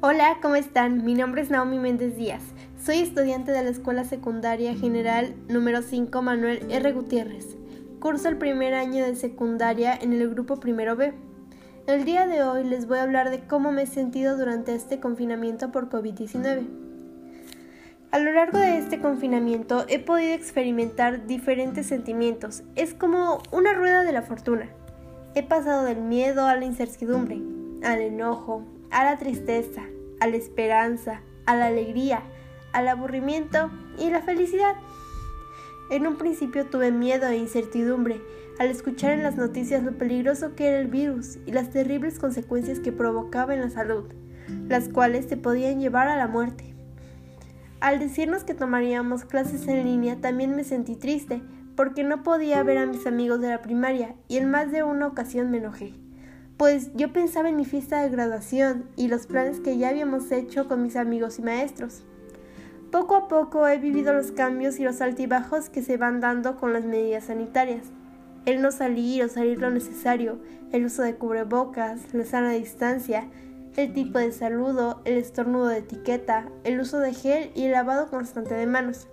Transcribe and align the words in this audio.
Hola, 0.00 0.38
¿cómo 0.40 0.54
están? 0.54 1.04
Mi 1.04 1.14
nombre 1.14 1.42
es 1.42 1.50
Naomi 1.50 1.76
Méndez 1.76 2.16
Díaz. 2.16 2.44
Soy 2.80 3.00
estudiante 3.00 3.50
de 3.50 3.64
la 3.64 3.70
Escuela 3.70 4.04
Secundaria 4.04 4.72
General 4.76 5.34
número 5.48 5.82
5 5.82 6.22
Manuel 6.22 6.70
R. 6.70 6.92
Gutiérrez. 6.92 7.56
Curso 7.98 8.28
el 8.28 8.38
primer 8.38 8.74
año 8.74 9.04
de 9.04 9.16
secundaria 9.16 9.98
en 10.00 10.12
el 10.12 10.30
grupo 10.30 10.60
primero 10.60 10.94
B. 10.94 11.14
El 11.88 12.04
día 12.04 12.28
de 12.28 12.44
hoy 12.44 12.62
les 12.62 12.86
voy 12.86 12.98
a 12.98 13.02
hablar 13.02 13.30
de 13.30 13.40
cómo 13.40 13.72
me 13.72 13.82
he 13.82 13.86
sentido 13.86 14.38
durante 14.38 14.72
este 14.72 15.00
confinamiento 15.00 15.72
por 15.72 15.88
COVID-19. 15.90 16.68
A 18.12 18.20
lo 18.20 18.32
largo 18.32 18.58
de 18.58 18.78
este 18.78 19.00
confinamiento 19.00 19.84
he 19.88 19.98
podido 19.98 20.32
experimentar 20.32 21.26
diferentes 21.26 21.88
sentimientos. 21.88 22.62
Es 22.76 22.94
como 22.94 23.42
una 23.50 23.74
rueda 23.74 24.04
de 24.04 24.12
la 24.12 24.22
fortuna. 24.22 24.68
He 25.34 25.42
pasado 25.42 25.82
del 25.82 26.02
miedo 26.02 26.46
a 26.46 26.54
la 26.54 26.66
incertidumbre, 26.66 27.42
al 27.82 28.00
enojo, 28.00 28.64
a 28.90 29.04
la 29.04 29.18
tristeza, 29.18 29.82
a 30.20 30.26
la 30.26 30.36
esperanza, 30.36 31.22
a 31.46 31.56
la 31.56 31.66
alegría, 31.66 32.22
al 32.72 32.88
aburrimiento 32.88 33.70
y 33.98 34.10
la 34.10 34.20
felicidad. 34.20 34.74
En 35.90 36.06
un 36.06 36.16
principio 36.16 36.66
tuve 36.66 36.92
miedo 36.92 37.26
e 37.28 37.36
incertidumbre 37.36 38.20
al 38.58 38.68
escuchar 38.68 39.12
en 39.12 39.22
las 39.22 39.36
noticias 39.36 39.82
lo 39.82 39.92
peligroso 39.96 40.54
que 40.54 40.68
era 40.68 40.78
el 40.80 40.88
virus 40.88 41.38
y 41.46 41.52
las 41.52 41.70
terribles 41.70 42.18
consecuencias 42.18 42.80
que 42.80 42.92
provocaba 42.92 43.54
en 43.54 43.60
la 43.60 43.70
salud, 43.70 44.04
las 44.68 44.88
cuales 44.88 45.28
te 45.28 45.36
podían 45.36 45.80
llevar 45.80 46.08
a 46.08 46.16
la 46.16 46.26
muerte. 46.26 46.74
Al 47.80 48.00
decirnos 48.00 48.42
que 48.42 48.54
tomaríamos 48.54 49.24
clases 49.24 49.68
en 49.68 49.84
línea 49.84 50.20
también 50.20 50.56
me 50.56 50.64
sentí 50.64 50.96
triste 50.96 51.40
porque 51.76 52.02
no 52.02 52.24
podía 52.24 52.62
ver 52.64 52.78
a 52.78 52.86
mis 52.86 53.06
amigos 53.06 53.40
de 53.40 53.50
la 53.50 53.62
primaria 53.62 54.16
y 54.26 54.38
en 54.38 54.50
más 54.50 54.72
de 54.72 54.82
una 54.82 55.06
ocasión 55.06 55.50
me 55.50 55.58
enojé 55.58 55.94
pues 56.58 56.90
yo 56.94 57.12
pensaba 57.12 57.48
en 57.48 57.56
mi 57.56 57.64
fiesta 57.64 58.02
de 58.02 58.10
graduación 58.10 58.90
y 58.96 59.06
los 59.06 59.26
planes 59.26 59.60
que 59.60 59.78
ya 59.78 59.90
habíamos 59.90 60.30
hecho 60.32 60.66
con 60.66 60.82
mis 60.82 60.96
amigos 60.96 61.38
y 61.38 61.42
maestros. 61.42 62.02
Poco 62.90 63.14
a 63.14 63.28
poco 63.28 63.68
he 63.68 63.78
vivido 63.78 64.12
los 64.12 64.32
cambios 64.32 64.80
y 64.80 64.82
los 64.82 65.00
altibajos 65.00 65.70
que 65.70 65.82
se 65.82 65.96
van 65.96 66.20
dando 66.20 66.56
con 66.56 66.72
las 66.72 66.84
medidas 66.84 67.24
sanitarias. 67.24 67.84
El 68.44 68.60
no 68.60 68.72
salir 68.72 69.22
o 69.22 69.28
salir 69.28 69.60
lo 69.60 69.70
necesario, 69.70 70.40
el 70.72 70.84
uso 70.86 71.02
de 71.02 71.14
cubrebocas, 71.14 72.12
la 72.12 72.24
sana 72.24 72.50
distancia, 72.50 73.28
el 73.76 73.92
tipo 73.92 74.18
de 74.18 74.32
saludo, 74.32 75.00
el 75.04 75.18
estornudo 75.18 75.68
de 75.68 75.78
etiqueta, 75.78 76.48
el 76.64 76.80
uso 76.80 76.98
de 76.98 77.14
gel 77.14 77.52
y 77.54 77.66
el 77.66 77.72
lavado 77.72 78.08
constante 78.08 78.54
de 78.54 78.66
manos. 78.66 79.06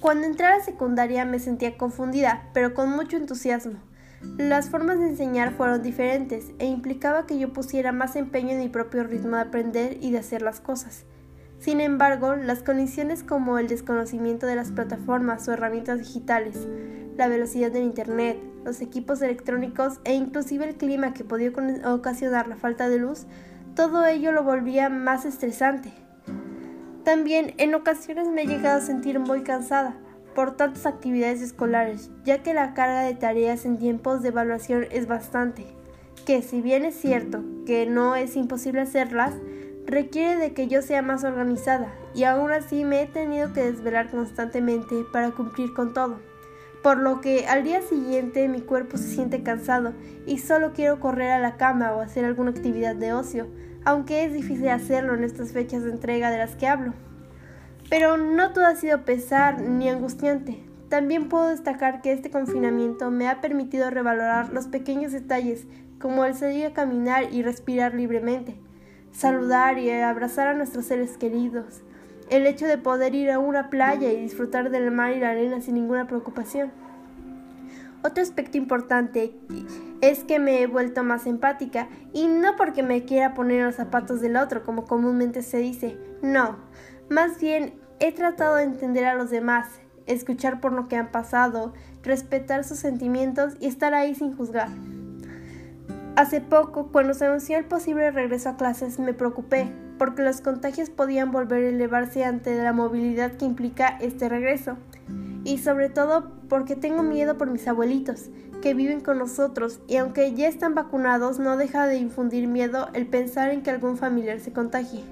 Cuando 0.00 0.26
entré 0.26 0.46
a 0.46 0.56
la 0.56 0.64
secundaria 0.64 1.26
me 1.26 1.38
sentía 1.38 1.76
confundida, 1.76 2.48
pero 2.54 2.72
con 2.72 2.90
mucho 2.90 3.18
entusiasmo. 3.18 3.80
Las 4.20 4.68
formas 4.68 4.98
de 4.98 5.08
enseñar 5.08 5.52
fueron 5.52 5.82
diferentes 5.82 6.52
e 6.58 6.66
implicaba 6.66 7.26
que 7.26 7.38
yo 7.38 7.52
pusiera 7.52 7.92
más 7.92 8.16
empeño 8.16 8.50
en 8.50 8.58
mi 8.58 8.68
propio 8.68 9.04
ritmo 9.04 9.36
de 9.36 9.42
aprender 9.42 9.98
y 10.00 10.10
de 10.10 10.18
hacer 10.18 10.42
las 10.42 10.60
cosas. 10.60 11.04
Sin 11.60 11.80
embargo, 11.80 12.36
las 12.36 12.62
condiciones 12.62 13.22
como 13.22 13.58
el 13.58 13.68
desconocimiento 13.68 14.46
de 14.46 14.56
las 14.56 14.72
plataformas 14.72 15.46
o 15.48 15.52
herramientas 15.52 15.98
digitales, 15.98 16.66
la 17.16 17.28
velocidad 17.28 17.70
del 17.70 17.82
Internet, 17.84 18.38
los 18.64 18.80
equipos 18.80 19.22
electrónicos 19.22 20.00
e 20.04 20.14
inclusive 20.14 20.68
el 20.68 20.76
clima 20.76 21.14
que 21.14 21.24
podía 21.24 21.52
ocasionar 21.86 22.48
la 22.48 22.56
falta 22.56 22.88
de 22.88 22.98
luz, 22.98 23.26
todo 23.74 24.04
ello 24.06 24.32
lo 24.32 24.42
volvía 24.42 24.88
más 24.88 25.24
estresante. 25.24 25.92
También 27.04 27.54
en 27.58 27.74
ocasiones 27.74 28.28
me 28.28 28.42
he 28.42 28.46
llegado 28.46 28.78
a 28.78 28.82
sentir 28.82 29.18
muy 29.18 29.42
cansada, 29.42 29.96
por 30.38 30.52
tantas 30.52 30.86
actividades 30.86 31.42
escolares, 31.42 32.12
ya 32.24 32.44
que 32.44 32.54
la 32.54 32.72
carga 32.72 33.00
de 33.00 33.14
tareas 33.16 33.64
en 33.64 33.76
tiempos 33.76 34.22
de 34.22 34.28
evaluación 34.28 34.86
es 34.92 35.08
bastante, 35.08 35.66
que 36.26 36.42
si 36.42 36.62
bien 36.62 36.84
es 36.84 36.94
cierto 36.94 37.42
que 37.66 37.86
no 37.86 38.14
es 38.14 38.36
imposible 38.36 38.82
hacerlas, 38.82 39.34
requiere 39.84 40.36
de 40.36 40.54
que 40.54 40.68
yo 40.68 40.80
sea 40.80 41.02
más 41.02 41.24
organizada 41.24 41.92
y 42.14 42.22
aún 42.22 42.52
así 42.52 42.84
me 42.84 43.02
he 43.02 43.06
tenido 43.08 43.52
que 43.52 43.64
desvelar 43.64 44.12
constantemente 44.12 45.04
para 45.12 45.32
cumplir 45.32 45.74
con 45.74 45.92
todo. 45.92 46.20
Por 46.84 46.98
lo 46.98 47.20
que 47.20 47.48
al 47.48 47.64
día 47.64 47.82
siguiente 47.82 48.46
mi 48.46 48.60
cuerpo 48.60 48.96
se 48.96 49.08
siente 49.08 49.42
cansado 49.42 49.92
y 50.24 50.38
solo 50.38 50.72
quiero 50.72 51.00
correr 51.00 51.32
a 51.32 51.40
la 51.40 51.56
cama 51.56 51.96
o 51.96 52.00
hacer 52.00 52.24
alguna 52.24 52.52
actividad 52.52 52.94
de 52.94 53.12
ocio, 53.12 53.48
aunque 53.84 54.22
es 54.22 54.32
difícil 54.32 54.68
hacerlo 54.68 55.14
en 55.14 55.24
estas 55.24 55.50
fechas 55.50 55.82
de 55.82 55.90
entrega 55.90 56.30
de 56.30 56.38
las 56.38 56.54
que 56.54 56.68
hablo. 56.68 57.07
Pero 57.88 58.16
no 58.16 58.52
todo 58.52 58.66
ha 58.66 58.76
sido 58.76 59.04
pesar 59.04 59.60
ni 59.60 59.88
angustiante. 59.88 60.62
También 60.88 61.28
puedo 61.28 61.48
destacar 61.48 62.00
que 62.00 62.12
este 62.12 62.30
confinamiento 62.30 63.10
me 63.10 63.28
ha 63.28 63.40
permitido 63.40 63.90
revalorar 63.90 64.52
los 64.52 64.66
pequeños 64.66 65.12
detalles, 65.12 65.66
como 66.00 66.24
el 66.24 66.34
salir 66.34 66.66
a 66.66 66.72
caminar 66.72 67.32
y 67.32 67.42
respirar 67.42 67.94
libremente, 67.94 68.56
saludar 69.12 69.78
y 69.78 69.90
abrazar 69.90 70.48
a 70.48 70.54
nuestros 70.54 70.86
seres 70.86 71.16
queridos, 71.16 71.82
el 72.30 72.46
hecho 72.46 72.66
de 72.66 72.78
poder 72.78 73.14
ir 73.14 73.30
a 73.30 73.38
una 73.38 73.68
playa 73.68 74.12
y 74.12 74.20
disfrutar 74.20 74.70
del 74.70 74.90
mar 74.90 75.12
y 75.12 75.20
la 75.20 75.30
arena 75.30 75.60
sin 75.60 75.74
ninguna 75.74 76.06
preocupación. 76.06 76.70
Otro 78.04 78.22
aspecto 78.22 78.56
importante 78.56 79.34
es 80.00 80.22
que 80.22 80.38
me 80.38 80.62
he 80.62 80.66
vuelto 80.68 81.02
más 81.02 81.26
empática 81.26 81.88
y 82.12 82.28
no 82.28 82.54
porque 82.56 82.84
me 82.84 83.04
quiera 83.04 83.34
poner 83.34 83.64
los 83.64 83.74
zapatos 83.74 84.20
del 84.20 84.36
otro, 84.36 84.62
como 84.62 84.84
comúnmente 84.84 85.42
se 85.42 85.58
dice, 85.58 85.98
no, 86.22 86.56
más 87.10 87.40
bien, 87.40 87.74
he 88.00 88.12
tratado 88.12 88.56
de 88.56 88.64
entender 88.64 89.06
a 89.06 89.14
los 89.14 89.30
demás, 89.30 89.66
escuchar 90.06 90.60
por 90.60 90.72
lo 90.72 90.88
que 90.88 90.96
han 90.96 91.10
pasado, 91.10 91.72
respetar 92.02 92.64
sus 92.64 92.78
sentimientos 92.78 93.54
y 93.60 93.66
estar 93.66 93.94
ahí 93.94 94.14
sin 94.14 94.36
juzgar. 94.36 94.68
Hace 96.16 96.40
poco, 96.40 96.88
cuando 96.90 97.14
se 97.14 97.26
anunció 97.26 97.58
el 97.58 97.64
posible 97.64 98.10
regreso 98.10 98.50
a 98.50 98.56
clases, 98.56 98.98
me 98.98 99.14
preocupé, 99.14 99.72
porque 99.98 100.22
los 100.22 100.40
contagios 100.40 100.90
podían 100.90 101.30
volver 101.30 101.64
a 101.64 101.68
elevarse 101.68 102.24
ante 102.24 102.60
la 102.60 102.72
movilidad 102.72 103.32
que 103.32 103.44
implica 103.44 103.96
este 104.00 104.28
regreso. 104.28 104.76
Y 105.44 105.58
sobre 105.58 105.88
todo 105.88 106.32
porque 106.48 106.76
tengo 106.76 107.02
miedo 107.02 107.38
por 107.38 107.50
mis 107.50 107.68
abuelitos, 107.68 108.30
que 108.60 108.74
viven 108.74 109.00
con 109.00 109.18
nosotros, 109.18 109.80
y 109.86 109.96
aunque 109.96 110.34
ya 110.34 110.48
están 110.48 110.74
vacunados, 110.74 111.38
no 111.38 111.56
deja 111.56 111.86
de 111.86 111.96
infundir 111.96 112.48
miedo 112.48 112.88
el 112.94 113.06
pensar 113.06 113.50
en 113.50 113.62
que 113.62 113.70
algún 113.70 113.96
familiar 113.96 114.40
se 114.40 114.52
contagie. 114.52 115.04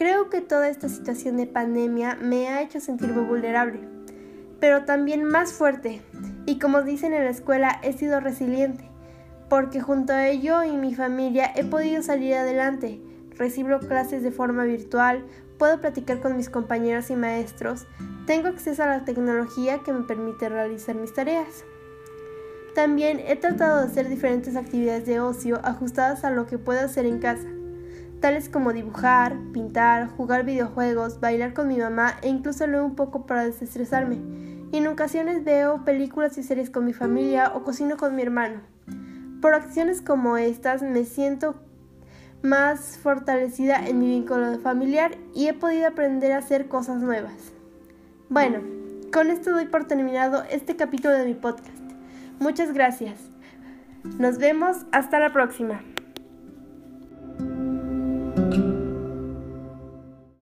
Creo 0.00 0.30
que 0.30 0.40
toda 0.40 0.70
esta 0.70 0.88
situación 0.88 1.36
de 1.36 1.46
pandemia 1.46 2.14
me 2.14 2.48
ha 2.48 2.62
hecho 2.62 2.80
sentirme 2.80 3.20
vulnerable, 3.20 3.80
pero 4.58 4.86
también 4.86 5.24
más 5.24 5.52
fuerte. 5.52 6.00
Y 6.46 6.58
como 6.58 6.80
dicen 6.80 7.12
en 7.12 7.24
la 7.24 7.28
escuela, 7.28 7.78
he 7.82 7.92
sido 7.92 8.18
resiliente, 8.18 8.88
porque 9.50 9.82
junto 9.82 10.14
a 10.14 10.26
ello 10.26 10.64
y 10.64 10.74
mi 10.74 10.94
familia 10.94 11.52
he 11.54 11.64
podido 11.64 12.02
salir 12.02 12.32
adelante. 12.32 12.98
Recibo 13.36 13.78
clases 13.78 14.22
de 14.22 14.30
forma 14.30 14.64
virtual, 14.64 15.22
puedo 15.58 15.82
platicar 15.82 16.20
con 16.20 16.34
mis 16.34 16.48
compañeros 16.48 17.10
y 17.10 17.16
maestros, 17.16 17.86
tengo 18.26 18.48
acceso 18.48 18.82
a 18.82 18.86
la 18.86 19.04
tecnología 19.04 19.80
que 19.84 19.92
me 19.92 20.04
permite 20.04 20.48
realizar 20.48 20.94
mis 20.94 21.12
tareas. 21.12 21.66
También 22.74 23.20
he 23.26 23.36
tratado 23.36 23.80
de 23.80 23.84
hacer 23.88 24.08
diferentes 24.08 24.56
actividades 24.56 25.04
de 25.04 25.20
ocio 25.20 25.60
ajustadas 25.62 26.24
a 26.24 26.30
lo 26.30 26.46
que 26.46 26.56
puedo 26.56 26.80
hacer 26.80 27.04
en 27.04 27.18
casa 27.18 27.46
tales 28.20 28.48
como 28.48 28.72
dibujar, 28.72 29.36
pintar, 29.52 30.08
jugar 30.08 30.44
videojuegos, 30.44 31.20
bailar 31.20 31.54
con 31.54 31.68
mi 31.68 31.78
mamá 31.78 32.16
e 32.22 32.28
incluso 32.28 32.66
leo 32.66 32.84
un 32.84 32.94
poco 32.94 33.26
para 33.26 33.44
desestresarme. 33.44 34.18
Y 34.72 34.78
en 34.78 34.86
ocasiones 34.86 35.44
veo 35.44 35.84
películas 35.84 36.38
y 36.38 36.42
series 36.42 36.70
con 36.70 36.84
mi 36.84 36.92
familia 36.92 37.52
o 37.54 37.64
cocino 37.64 37.96
con 37.96 38.14
mi 38.14 38.22
hermano. 38.22 38.60
Por 39.40 39.54
acciones 39.54 40.02
como 40.02 40.36
estas 40.36 40.82
me 40.82 41.04
siento 41.04 41.56
más 42.42 42.98
fortalecida 42.98 43.86
en 43.86 43.98
mi 43.98 44.08
vínculo 44.08 44.58
familiar 44.60 45.16
y 45.34 45.48
he 45.48 45.54
podido 45.54 45.88
aprender 45.88 46.32
a 46.32 46.38
hacer 46.38 46.68
cosas 46.68 47.02
nuevas. 47.02 47.52
Bueno, 48.28 48.60
con 49.12 49.30
esto 49.30 49.50
doy 49.50 49.66
por 49.66 49.86
terminado 49.86 50.44
este 50.50 50.76
capítulo 50.76 51.14
de 51.14 51.24
mi 51.24 51.34
podcast. 51.34 51.68
Muchas 52.38 52.72
gracias. 52.72 53.18
Nos 54.18 54.38
vemos 54.38 54.86
hasta 54.92 55.18
la 55.18 55.32
próxima. 55.32 55.82